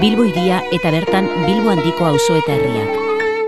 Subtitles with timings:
[0.00, 2.96] Bilbo iria eta bertan Bilbo handiko auzo eta herriak.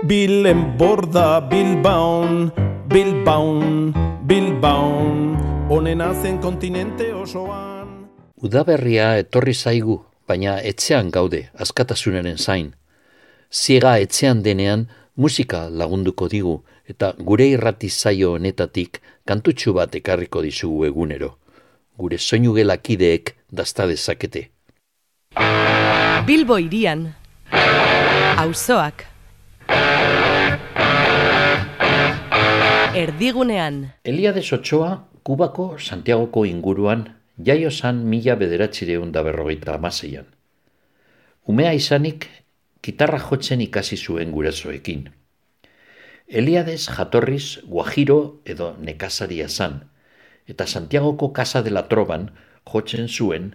[0.07, 2.51] Bilen borda Bilbaon,
[2.87, 3.91] Bilbaon,
[4.23, 5.19] Bilbaon,
[5.69, 8.07] onena zen kontinente osoan.
[8.39, 12.73] Udaberria etorri zaigu, baina etxean gaude, askatasunaren zain.
[13.51, 20.85] Ziega etxean denean musika lagunduko digu, eta gure irrati zaio honetatik kantutxu bat ekarriko dizugu
[20.85, 21.35] egunero.
[21.97, 24.51] Gure soinu gelakideek dazta dezakete.
[26.27, 27.15] Bilbo irian,
[28.35, 29.05] auzoak.
[32.91, 33.93] Erdigunean.
[34.03, 37.05] Eliade Sotxoa, Kubako Santiagoko inguruan,
[37.39, 40.25] jaio zan mila bederatzireun da berrogeita amaseian.
[41.47, 42.27] Umea izanik,
[42.83, 45.05] gitarra jotzen ikasi zuen gurasoekin.
[46.27, 49.79] Eliades jatorriz guajiro edo nekazaria zan,
[50.45, 52.33] eta Santiagoko Casa de la Troban
[52.67, 53.53] jotzen zuen,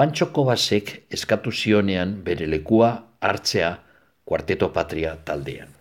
[0.00, 2.86] Pantxoko basek eskatu zionean bere lekua
[3.20, 3.68] hartzea
[4.24, 5.74] kuarteto patria taldean.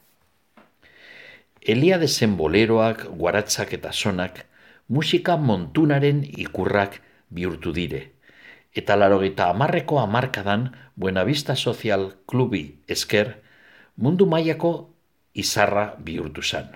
[1.63, 4.41] Eliadesen boleroak, guaratzak eta sonak,
[4.89, 6.97] musika montunaren ikurrak
[7.31, 8.01] bihurtu dire,
[8.75, 10.67] eta larogeita amarreko amarkadan
[10.99, 13.37] Buenavista Social Klubi esker
[13.95, 14.73] mundu mailako
[15.31, 16.67] izarra bihurtu zen.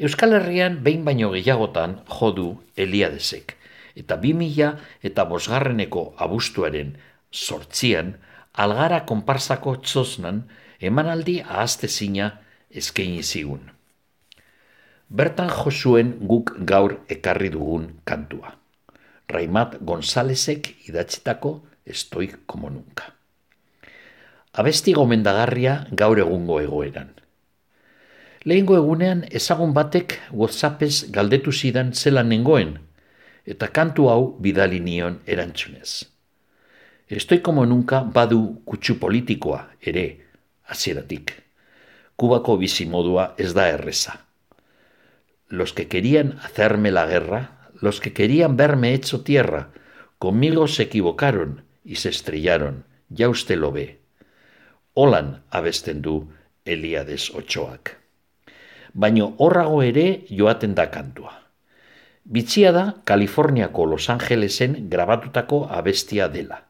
[0.00, 3.55] Euskal Herrian behin baino gehiagotan jodu Eliadesek,
[3.96, 6.96] eta bi mila eta bosgarreneko abustuaren
[7.32, 8.16] sortzian
[8.52, 10.44] algara konparsako txosnan
[10.80, 12.30] emanaldi ahazte zina
[12.70, 13.72] eskaini zigun.
[15.08, 18.56] Bertan josuen guk gaur ekarri dugun kantua.
[19.28, 23.14] Raimat Gonzalezek idatzitako estoi como nunca.
[24.52, 27.12] Abesti gomendagarria gaur egungo egoeran.
[28.46, 32.76] Lehengo egunean ezagun batek WhatsAppez galdetu zidan zelan nengoen,
[33.46, 36.10] eta kantu hau bidali nion erantzunez.
[37.08, 40.26] Estoi como nunca badu kutsu politikoa ere,
[40.66, 41.32] hasieratik.
[42.16, 44.26] Kubako bizimodua ez da erreza.
[45.48, 49.70] Los que querían hacerme la guerra, los que querían verme hecho tierra,
[50.18, 54.00] conmigo se equivocaron y se estrellaron, ya usted lo ve.
[54.94, 56.32] Holan abesten du
[56.64, 57.98] Eliades Ochoak.
[58.92, 61.45] Baino horrago ere joaten da kantua.
[62.28, 66.64] Bitxia da Kaliforniako Los Angelesen grabatutako abestia dela.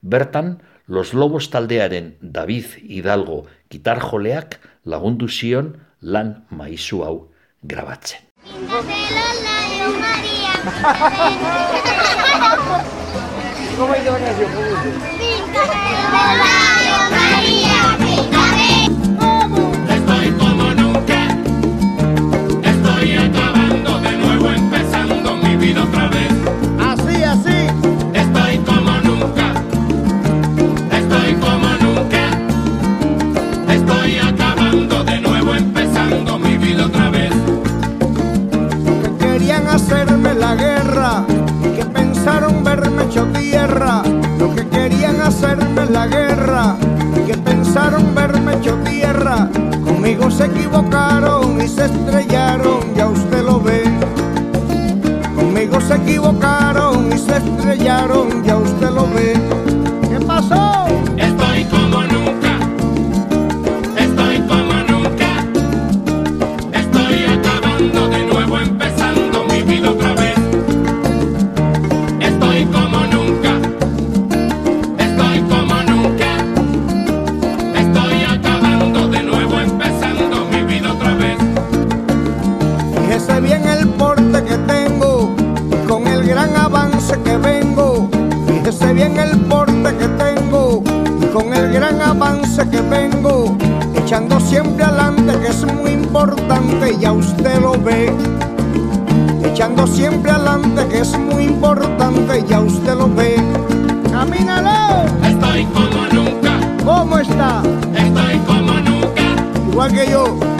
[0.00, 7.28] Bertan, Los Lobos taldearen David Hidalgo gitarjoleak lagundu zion lan maizu hau
[7.62, 8.24] grabatzen.
[45.90, 46.76] la guerra,
[47.26, 49.48] que pensaron verme hecho tierra.
[49.84, 52.23] Conmigo se equivocaron y se estrellaron,
[91.74, 93.56] gran avance que vengo,
[93.96, 98.12] echando siempre adelante que es muy importante, ya usted lo ve.
[99.44, 103.34] Echando siempre adelante que es muy importante, ya usted lo ve.
[104.12, 105.02] ¡Camínalo!
[105.24, 106.60] Estoy como nunca.
[106.84, 107.60] ¿Cómo está?
[107.92, 109.22] Estoy como nunca.
[109.68, 110.53] Igual que yo.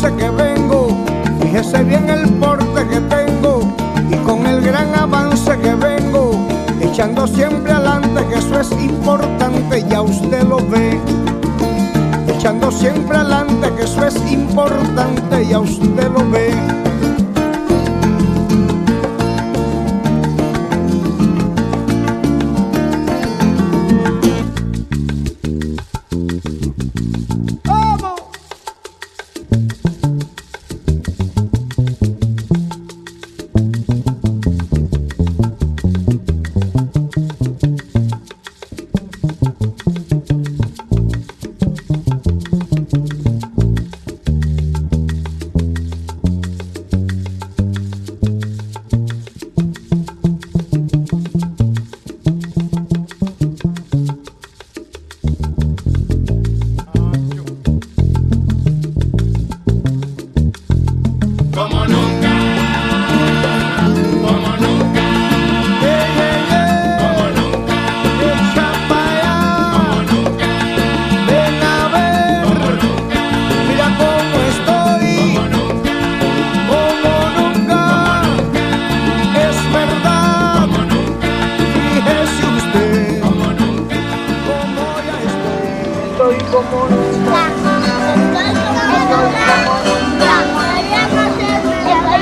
[0.00, 0.96] que vengo,
[1.40, 3.62] fíjese bien el porte que tengo
[4.08, 6.46] y con el gran avance que vengo,
[6.80, 11.00] echando siempre adelante, que eso es importante, ya usted lo ve.
[12.28, 15.97] Echando siempre adelante, que eso es importante, ya usted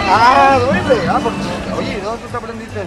[0.09, 1.09] Ah, duele.
[1.09, 1.39] Ah, porque,
[1.79, 2.81] oye, ¿dónde te aprendiste?